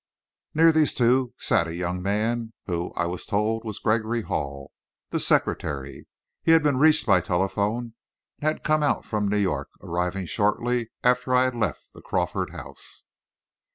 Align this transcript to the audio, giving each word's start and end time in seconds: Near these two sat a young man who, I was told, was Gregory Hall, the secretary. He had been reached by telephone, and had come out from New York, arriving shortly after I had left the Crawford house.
Near 0.55 0.71
these 0.71 0.95
two 0.95 1.35
sat 1.37 1.67
a 1.67 1.75
young 1.75 2.01
man 2.01 2.53
who, 2.65 2.91
I 2.95 3.05
was 3.05 3.23
told, 3.23 3.63
was 3.63 3.77
Gregory 3.77 4.23
Hall, 4.23 4.71
the 5.11 5.19
secretary. 5.19 6.07
He 6.41 6.53
had 6.53 6.63
been 6.63 6.79
reached 6.79 7.05
by 7.05 7.21
telephone, 7.21 7.93
and 8.39 8.47
had 8.47 8.63
come 8.63 8.81
out 8.81 9.05
from 9.05 9.27
New 9.27 9.37
York, 9.37 9.69
arriving 9.79 10.25
shortly 10.25 10.89
after 11.03 11.35
I 11.35 11.43
had 11.43 11.53
left 11.53 11.93
the 11.93 12.01
Crawford 12.01 12.49
house. 12.49 13.05